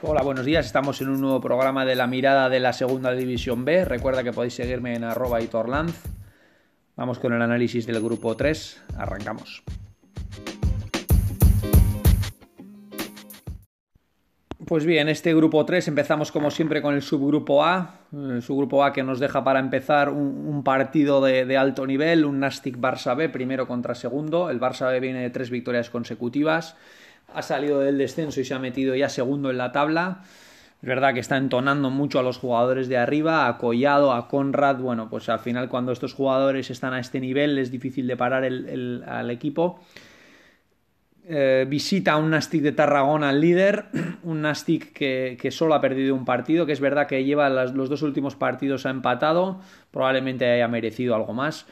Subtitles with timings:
[0.00, 0.64] Hola, buenos días.
[0.64, 3.84] Estamos en un nuevo programa de la mirada de la segunda división B.
[3.84, 6.04] Recuerda que podéis seguirme en arroba Itorlanz.
[6.94, 8.84] Vamos con el análisis del grupo 3.
[8.96, 9.64] Arrancamos.
[14.64, 18.92] Pues bien, este grupo 3 empezamos como siempre con el subgrupo A, el subgrupo A
[18.92, 23.30] que nos deja para empezar un, partido de, de, alto nivel, un Nastic Barça B,
[23.30, 24.48] primero contra segundo.
[24.48, 26.76] El Barça B viene de tres victorias consecutivas
[27.32, 30.22] ha salido del descenso y se ha metido ya segundo en la tabla.
[30.80, 34.76] Es verdad que está entonando mucho a los jugadores de arriba, a Collado, a Conrad.
[34.76, 38.44] Bueno, pues al final cuando estos jugadores están a este nivel es difícil de parar
[38.44, 39.80] el, al equipo.
[41.30, 43.86] Eh, visita un Nastic de Tarragona al líder,
[44.22, 47.90] un Nastic que, que, solo ha perdido un partido, que es verdad que lleva los
[47.90, 49.60] dos últimos partidos ha empatado,
[49.90, 51.66] probablemente haya merecido algo más.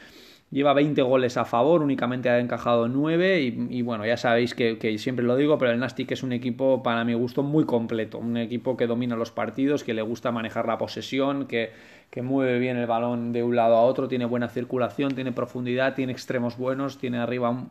[0.50, 5.24] Lleva 20 goles a favor, únicamente ha encajado 9 y, bueno, ya sabéis que, siempre
[5.24, 8.76] lo digo, pero el Nastic es un equipo para mi gusto muy completo, un equipo
[8.76, 11.72] que domina los partidos, que le gusta manejar la posesión, que,
[12.10, 15.94] que mueve bien el balón de un lado a otro, tiene buena circulación, tiene profundidad,
[15.94, 17.66] tiene extremos buenos, tiene arriba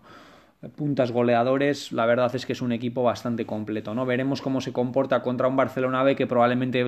[0.76, 4.06] puntas goleadores, la verdad es que es un equipo bastante completo, ¿no?
[4.06, 6.86] Veremos cómo se comporta contra un Barcelona B que probablemente,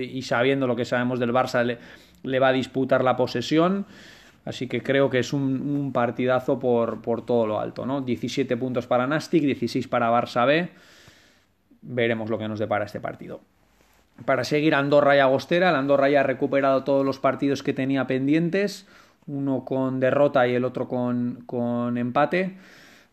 [0.00, 1.78] y sabiendo lo que sabemos del Barça,
[2.22, 3.86] le va a disputar la posesión.
[4.44, 8.02] Así que creo que es un, partidazo por, todo lo alto, ¿no?
[8.02, 10.68] 17 puntos para Nastic, 16 para Barça B.
[11.82, 13.40] Veremos lo que nos depara este partido.
[14.26, 18.06] Para seguir Andorra y Agostera, el Andorra ya ha recuperado todos los partidos que tenía
[18.06, 18.86] pendientes,
[19.26, 22.56] uno con derrota y el otro con, con empate.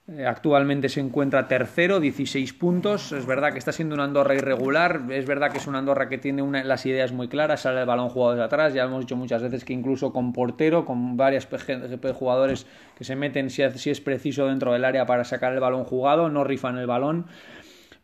[0.07, 3.11] Eh, actualmente se encuentra tercero, 16 puntos.
[3.11, 5.01] Es verdad que está siendo una Andorra irregular.
[5.09, 7.61] Es verdad que es una Andorra que tiene las ideas muy claras.
[7.61, 8.73] Sale el balón jugado desde atrás.
[8.73, 11.47] Ya hemos dicho muchas veces que incluso con portero, con varios
[12.13, 12.65] jugadores
[12.97, 16.43] que se meten si es preciso dentro del área para sacar el balón jugado, no
[16.43, 17.27] rifan el balón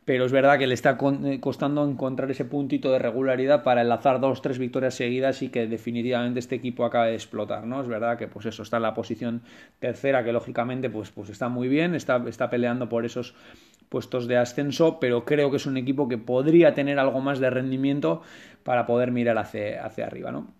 [0.07, 4.21] pero es verdad que le está eh, costando encontrar ese puntito de regularidad para enlazar
[4.21, 7.81] dos, tres victorias seguidas y que definitivamente este equipo acabe de explotar, ¿no?
[7.81, 9.41] Es verdad que pues eso está en la posición
[9.79, 13.35] tercera, que lógicamente pues, pues está muy bien, está, está peleando por esos
[13.89, 17.49] puestos de ascenso, pero creo que es un equipo que podría tener algo más de
[17.49, 18.21] rendimiento
[18.63, 20.53] para poder mirar hacia, hacia arriba, ¿no?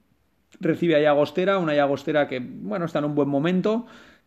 [0.60, 3.86] Recibe a Llagostera, una Llagostera que, bueno, está en un buen momento,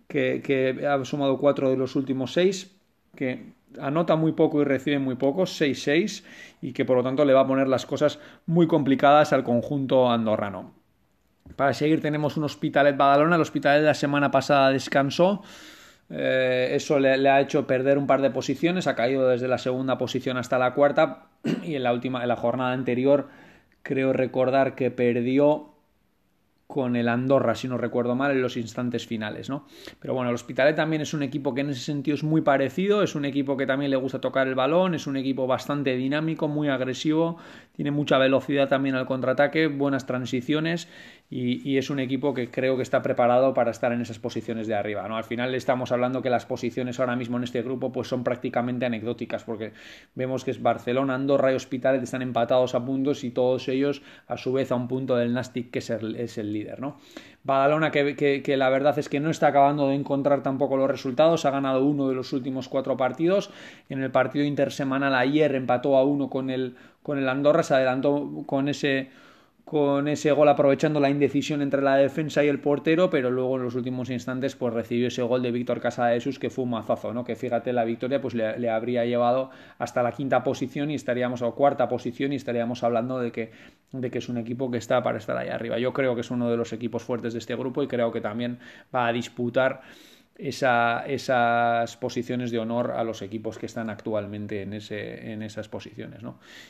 [0.08, 2.79] que, que ha sumado cuatro de los últimos seis,
[3.16, 6.24] que anota muy poco y recibe muy poco, 6-6,
[6.60, 10.10] y que por lo tanto le va a poner las cosas muy complicadas al conjunto
[10.10, 10.72] andorrano.
[11.56, 15.42] Para seguir tenemos un Hospitalet Badalona, el Hospitalet la semana pasada descansó,
[16.10, 19.96] eh, eso le, ha hecho perder un par de posiciones, ha caído desde la segunda
[19.96, 21.26] posición hasta la cuarta.
[21.62, 23.28] Y en la última, en la jornada anterior
[23.82, 25.70] creo recordar que perdió
[26.70, 29.66] con el Andorra, si no recuerdo mal, en los instantes finales, ¿no?
[29.98, 33.02] Pero bueno, el Hospitalet también es un equipo que en ese sentido es muy parecido,
[33.02, 36.48] es un equipo que también le gusta tocar el balón, es un equipo bastante dinámico,
[36.48, 37.36] muy agresivo,
[37.74, 40.88] tiene mucha velocidad también al contraataque, buenas transiciones
[41.32, 44.74] y, es un equipo que creo que está preparado para estar en esas posiciones de
[44.74, 45.16] arriba, ¿no?
[45.16, 48.84] Al final estamos hablando que las posiciones ahora mismo en este grupo pues son prácticamente
[48.84, 49.72] anecdóticas porque
[50.16, 54.36] vemos que es Barcelona, Andorra y Hospitalet están empatados a puntos y todos ellos a
[54.36, 56.96] su vez a un punto del Nastic que es el, es el líder, ¿no?
[57.44, 61.44] Badalona que, que, la verdad es que no está acabando de encontrar tampoco los resultados,
[61.44, 63.50] ha ganado uno de los últimos cuatro partidos,
[63.88, 66.74] en el partido intersemanal ayer empató a uno con el,
[67.04, 69.10] con el Andorra, se adelantó con ese
[69.70, 73.62] con ese gol aprovechando la indecisión entre la defensa y el portero, pero luego en
[73.62, 77.22] los últimos instantes pues recibió ese gol de Víctor Jesús que fue un mazazo, ¿no?
[77.22, 81.54] Que fíjate la victoria pues le, habría llevado hasta la quinta posición y estaríamos o
[81.54, 83.52] cuarta posición y estaríamos hablando de que
[83.92, 85.78] de que es un equipo que está para estar ahí arriba.
[85.78, 88.20] Yo creo que es uno de los equipos fuertes de este grupo y creo que
[88.20, 88.58] también
[88.92, 89.82] va a disputar
[90.42, 94.72] esa, esas posiciones de honor a los equipos que están actualmente en,
[95.42, 96.22] esas posiciones.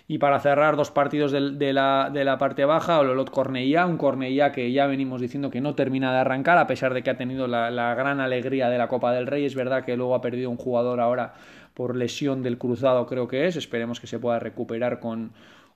[0.08, 4.52] Y para cerrar dos partidos de, la, de la, parte baja, Ololot Corneilla, un Corneilla
[4.52, 7.46] que ya venimos diciendo que no termina de arrancar, a pesar de que ha tenido
[7.46, 9.44] la, la gran alegría de la Copa del Rey.
[9.44, 11.34] Es verdad que luego ha perdido un jugador ahora
[11.74, 13.56] por lesión del cruzado, creo que es.
[13.56, 15.32] Esperemos que se pueda recuperar con,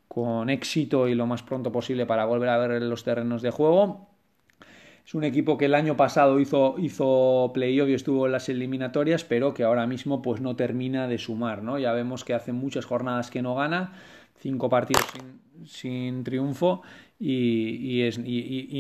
[0.08, 4.13] con éxito y lo más pronto posible para volver a ver los terrenos de juego.
[5.06, 9.22] Es un equipo que el año pasado hizo, hizo playoff y estuvo en las eliminatorias,
[9.22, 11.78] pero que ahora mismo pues no termina de sumar, ¿no?
[11.78, 13.92] Ya vemos que hace muchas jornadas que no gana,
[14.38, 15.04] cinco partidos
[15.66, 16.82] sin, triunfo
[17.18, 18.02] y,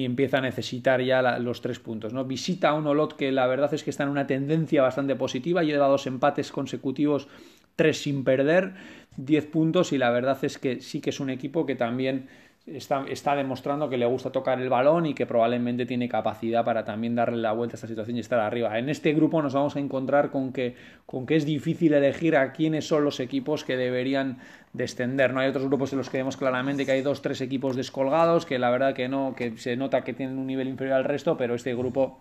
[0.04, 2.24] empieza a necesitar ya los tres puntos, ¿no?
[2.24, 5.62] Visita a un Olot que la verdad es que está en una tendencia bastante positiva,
[5.62, 7.28] lleva dos empates consecutivos,
[7.76, 8.74] tres sin perder,
[9.16, 12.28] diez puntos y la verdad es que sí que es un equipo que también
[12.66, 16.84] está, está, demostrando que le gusta tocar el balón y que probablemente tiene capacidad para
[16.84, 18.78] también darle la vuelta a esta situación y estar arriba.
[18.78, 20.74] En este grupo nos vamos a encontrar con que,
[21.06, 24.38] con que es difícil elegir a quiénes son los equipos que deberían
[24.72, 25.32] descender.
[25.32, 28.46] No hay otros grupos en los que vemos claramente que hay dos, tres equipos descolgados,
[28.46, 31.36] que la verdad que no, que se nota que tienen un nivel inferior al resto,
[31.36, 32.20] pero este grupo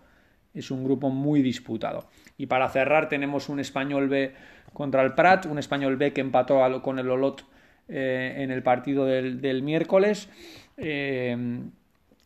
[0.54, 2.06] es un grupo muy disputado.
[2.38, 4.34] Y para cerrar tenemos un español B
[4.74, 7.46] contra el Prat, un español B que empató con el Olot
[7.90, 10.30] eh, en el partido del, miércoles.
[10.78, 11.36] Eh,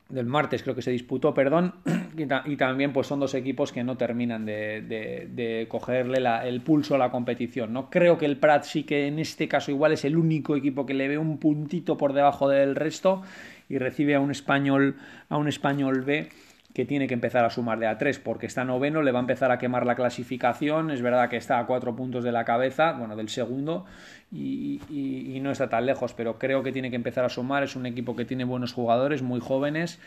[0.09, 1.73] del martes creo que se disputó, perdón,
[2.45, 7.11] y, también pues son dos equipos que no terminan de, cogerle el pulso a la
[7.11, 7.73] competición.
[7.73, 7.89] ¿no?
[7.89, 10.93] Creo que el Prat sí que en este caso igual es el único equipo que
[10.93, 13.21] le ve un puntito por debajo del resto
[13.69, 14.95] y recibe a un español,
[15.29, 16.29] a un español B
[16.77, 19.21] que tiene que empezar a sumar de a 3 porque está noveno, le va a
[19.21, 22.91] empezar a quemar la clasificación, es verdad que está a cuatro puntos de la cabeza,
[22.91, 23.87] bueno, del segundo,
[24.31, 27.87] y, no está tan lejos, pero creo que tiene que empezar a sumar, es un
[27.87, 29.99] equipo que tiene buenos jugadores, muy jóvenes,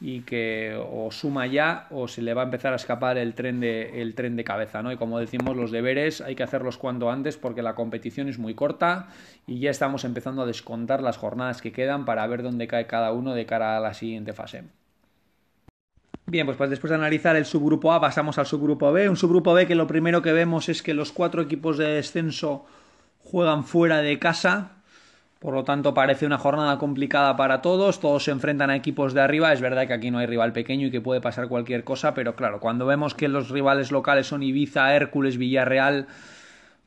[0.00, 3.60] y que o suma ya o se le va a empezar a escapar el tren
[3.60, 4.92] de, el tren de cabeza, ¿no?
[4.92, 8.54] Y como decimos, los deberes hay que hacerlos cuanto antes porque la competición es muy
[8.54, 9.08] corta
[9.46, 13.12] y ya estamos empezando a descontar las jornadas que quedan para ver dónde cae cada
[13.12, 14.64] uno de cara a la siguiente fase.
[16.26, 19.08] Bien, pues, pues, después de analizar el subgrupo A pasamos al subgrupo B.
[19.10, 22.64] Un subgrupo B que lo primero que vemos es que los cuatro equipos de descenso
[23.22, 24.70] juegan fuera de casa.
[25.38, 28.00] Por lo tanto, parece una jornada complicada para todos.
[28.00, 29.52] Todos se enfrentan a equipos de arriba.
[29.52, 32.34] Es verdad que aquí no hay rival pequeño y que puede pasar cualquier cosa, pero
[32.34, 36.06] claro, cuando vemos que los rivales locales son Ibiza, Hércules, Villarreal,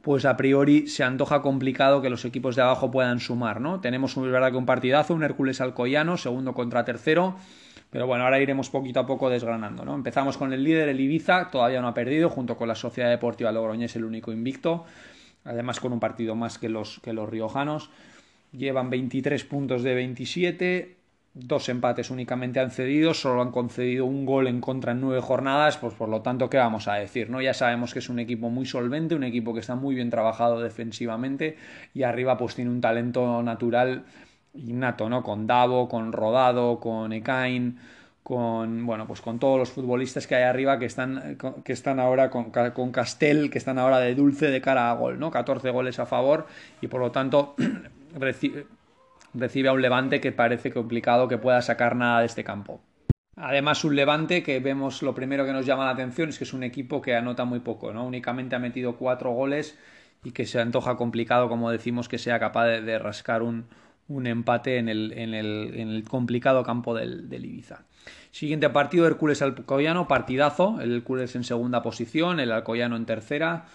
[0.02, 3.82] pues a priori se antoja complicado que los equipos de abajo puedan sumar, ¿no?
[3.82, 7.36] Tenemos, es verdad que un partidazo, un Hércules Alcoyano, segundo contra tercero.
[7.90, 9.86] Pero bueno, ahora iremos poquito a poco desgranando.
[9.86, 9.96] ¿no?
[9.96, 13.52] Empezamos con el líder, el Ibiza, todavía no ha perdido, junto con la Sociedad Deportiva
[13.52, 14.86] Logroñés, el único invicto,
[15.46, 17.90] además con un partido más que los, que los riojanos.
[18.52, 20.98] Llevan 23 puntos de 27,
[21.34, 25.78] dos empates únicamente han cedido, solo han concedido un gol en contra en nueve jornadas,
[25.78, 27.30] pues por lo tanto, ¿qué vamos a decir?
[27.30, 27.42] ¿no?
[27.42, 30.62] Ya sabemos que es un equipo muy solvente, un equipo que está muy bien trabajado
[30.62, 31.58] defensivamente
[31.94, 34.06] y arriba pues tiene un talento natural
[34.58, 35.24] innato, ¿no?
[35.24, 37.80] Con Davo, con Rodado, con Ekain,
[38.28, 42.30] con bueno, pues con todos los futbolistas que hay arriba que están, que están ahora
[42.30, 45.32] con, con Castel, que están ahora de dulce de cara a gol, ¿no?
[45.32, 46.46] 14 goles a favor
[46.82, 47.56] y por lo tanto
[48.20, 48.68] recibe,
[49.34, 52.82] recibe a un Levante que parece complicado que pueda sacar nada de este campo.
[53.38, 56.52] Además, un Levante que vemos lo primero que nos llama la atención es que es
[56.52, 58.06] un equipo que anota muy poco, ¿no?
[58.06, 59.80] Únicamente ha metido cuatro goles
[60.26, 63.68] y que se antoja complicado, como decimos, que sea capaz de rascar un,
[64.08, 67.84] un empate en el, en el, en el complicado campo del, del, Ibiza.
[68.32, 73.66] Siguiente partido, Hércules Alcoyano, partidazo, el Hércules en segunda posición, el Alcoyano en tercera.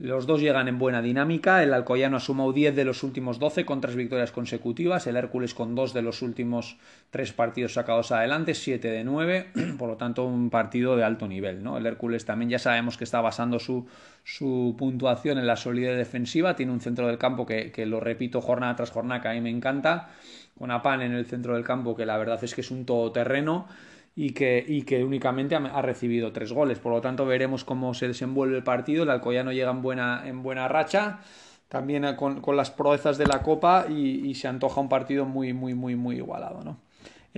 [0.00, 1.60] Los dos llegan en buena dinámica.
[1.64, 5.08] El Alcoyano ha sumado 10 de los últimos 12 con tres victorias consecutivas.
[5.08, 6.78] El Hércules con dos de los últimos
[7.10, 9.50] tres partidos sacados adelante, 7 de 9.
[9.78, 11.64] Por lo tanto, un partido de alto nivel.
[11.64, 11.76] ¿no?
[11.78, 13.88] El Hércules también ya sabemos que está basando su,
[14.22, 16.54] su puntuación en la solidez defensiva.
[16.54, 19.40] Tiene un centro del campo que, que, lo repito jornada tras jornada, que a mí
[19.40, 20.10] me encanta.
[20.56, 23.66] Con Apan en el centro del campo, que la verdad es que es un todoterreno
[24.20, 26.80] y que, y que únicamente ha, recibido tres goles.
[26.80, 29.04] Por lo tanto, veremos cómo se desenvuelve el partido.
[29.04, 31.20] El Alcoyano llega en buena, en buena racha,
[31.68, 35.52] también con, con las proezas de la Copa y, y, se antoja un partido muy,
[35.52, 36.64] muy, muy, muy igualado.
[36.64, 36.78] ¿no?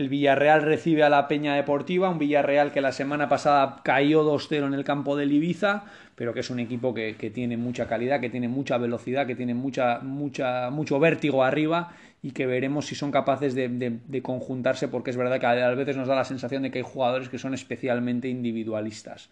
[0.00, 4.66] El Villarreal recibe a la Peña Deportiva, un Villarreal que la semana pasada cayó 2-0
[4.66, 8.30] en el campo del Ibiza, pero que es un equipo que, tiene mucha calidad, que
[8.30, 11.92] tiene mucha velocidad, que tiene mucha, mucha, mucho vértigo arriba
[12.22, 16.08] y que veremos si son capaces de, conjuntarse porque es verdad que a veces nos
[16.08, 19.28] da la sensación de que hay jugadores que son especialmente individualistas.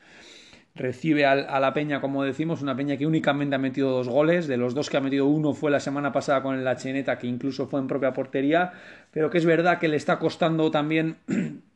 [0.78, 4.46] Recibe a, la Peña, como decimos, una Peña que únicamente ha metido dos goles.
[4.46, 7.26] De los dos que ha metido uno fue la semana pasada con la Cheneta, que
[7.26, 8.72] incluso fue en propia portería,
[9.10, 11.16] pero que es verdad que le está costando también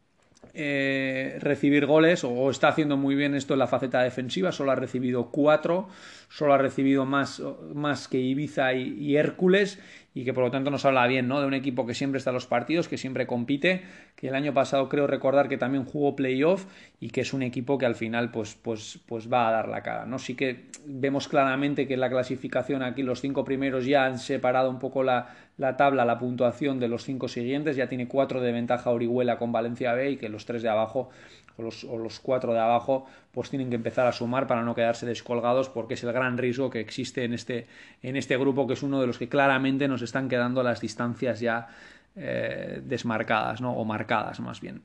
[0.54, 4.74] eh, recibir goles o, está haciendo muy bien esto en la faceta defensiva, solo ha
[4.74, 5.88] recibido cuatro,
[6.28, 7.42] solo ha recibido más,
[7.74, 9.78] más que Ibiza y Hércules
[10.14, 11.40] y que por lo tanto nos habla bien ¿no?
[11.40, 13.82] de un equipo que siempre está en los partidos, que siempre compite,
[14.14, 16.66] que el año pasado creo recordar que también jugó playoff
[17.00, 19.82] y que es un equipo que al final pues, pues, pues va a dar la
[19.82, 20.04] cara.
[20.04, 20.18] ¿no?
[20.18, 24.68] Sí que vemos claramente que en la clasificación aquí los cinco primeros ya han separado
[24.68, 28.52] un poco la, la tabla, la puntuación de los cinco siguientes, ya tiene cuatro de
[28.52, 31.08] ventaja Orihuela con Valencia B y que los tres de abajo
[31.56, 34.74] o los, o los, cuatro de abajo pues tienen que empezar a sumar para no
[34.74, 37.66] quedarse descolgados porque es el gran riesgo que existe en este,
[38.02, 41.40] en este grupo que es uno de los que claramente nos están quedando las distancias
[41.40, 41.68] ya
[42.16, 43.72] eh, desmarcadas ¿no?
[43.72, 44.82] o marcadas más bien.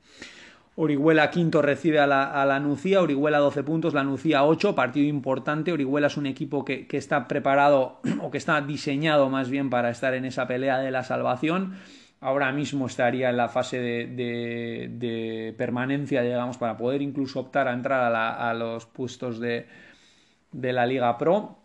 [0.80, 5.72] Orihuela quinto recibe a la, a Nucía, Orihuela 12 puntos, la Nucía 8, partido importante.
[5.72, 9.90] Orihuela es un equipo que, que, está preparado o que está diseñado más bien para
[9.90, 11.74] estar en esa pelea de la salvación
[12.20, 18.14] ahora mismo estaría en la fase de, permanencia, digamos, para poder incluso optar a entrar
[18.14, 19.66] a, los puestos de,
[20.52, 21.58] de la Liga Pro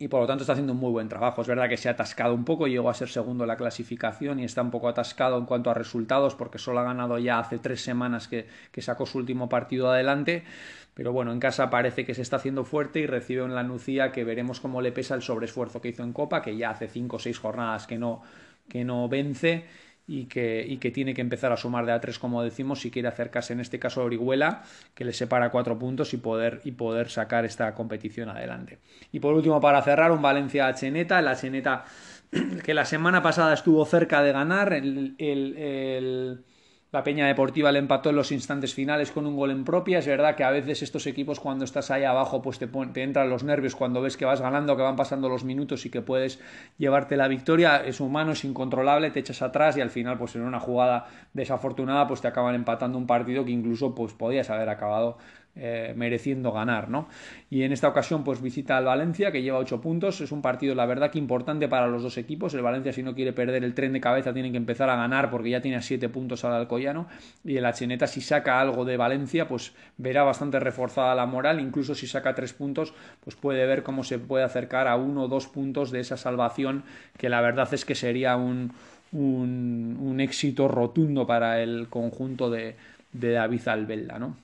[0.00, 1.42] y por lo tanto está haciendo un muy buen trabajo.
[1.42, 4.40] Es verdad que se ha atascado un poco, llegó a ser segundo en la clasificación
[4.40, 7.58] y está un poco atascado en cuanto a resultados porque solo ha ganado ya hace
[7.58, 10.44] tres semanas que, sacó su último partido adelante.
[10.94, 14.10] Pero bueno, en casa parece que se está haciendo fuerte y recibe en la Nucía
[14.10, 17.16] que veremos cómo le pesa el sobreesfuerzo que hizo en Copa, que ya hace cinco
[17.16, 18.22] o seis jornadas que no,
[18.70, 19.66] que no vence
[20.10, 22.90] y que, y que, tiene que empezar a sumar de a tres, como decimos, si
[22.90, 26.72] quiere acercarse en este caso a Orihuela, que le separa cuatro puntos y poder, y
[26.72, 28.80] poder sacar esta competición adelante.
[29.12, 31.84] Y por último, para cerrar, un Valencia-Cheneta, la Cheneta
[32.64, 36.44] que la semana pasada estuvo cerca de ganar, el, el
[36.92, 40.00] la Peña Deportiva le empató en los instantes finales con un gol en propia.
[40.00, 43.30] Es verdad que a veces estos equipos cuando estás ahí abajo pues te, te, entran
[43.30, 46.40] los nervios cuando ves que vas ganando, que van pasando los minutos y que puedes
[46.78, 47.76] llevarte la victoria.
[47.76, 52.08] Es humano, es incontrolable, te echas atrás y al final pues en una jugada desafortunada
[52.08, 55.18] pues te acaban empatando un partido que incluso pues podías haber acabado
[55.56, 57.08] eh, mereciendo ganar, ¿no?
[57.50, 60.20] Y en esta ocasión, pues visita al Valencia, que lleva 8 puntos.
[60.20, 62.54] Es un partido, la verdad, que importante para los dos equipos.
[62.54, 65.28] El Valencia, si no quiere perder el tren de cabeza, tiene que empezar a ganar
[65.30, 67.08] porque ya tiene 7 puntos al Alcoyano.
[67.44, 71.60] Y el Cheneta, si saca algo de Valencia, pues verá bastante reforzada la moral.
[71.60, 75.28] Incluso si saca 3 puntos, pues puede ver cómo se puede acercar a uno o
[75.28, 76.84] dos puntos de esa salvación,
[77.18, 78.72] que la verdad es que sería un,
[79.12, 82.76] un, éxito rotundo para el conjunto de,
[83.12, 84.36] de David Albelda, ¿no?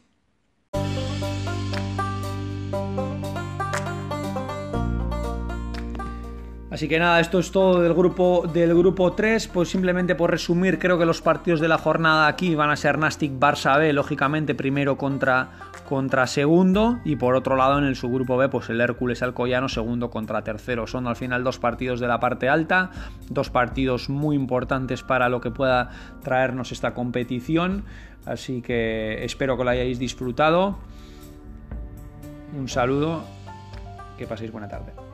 [6.76, 9.49] Así que nada, esto es todo del grupo, del grupo 3.
[9.49, 12.99] Pues simplemente por resumir, creo que los partidos de la jornada aquí van a ser
[12.99, 15.49] Nastic Barça B, lógicamente primero contra,
[15.88, 16.99] contra segundo.
[17.02, 20.87] Y por otro lado, en el subgrupo B, pues el Hércules Alcoyano, segundo contra tercero.
[20.87, 22.90] Son al final dos partidos de la parte alta,
[23.30, 25.88] dos partidos muy importantes para lo que pueda
[26.23, 27.85] traernos esta competición.
[28.26, 30.76] Así que espero que lo hayáis disfrutado.
[32.54, 33.25] Un saludo,
[34.18, 35.05] que paséis buena tarde.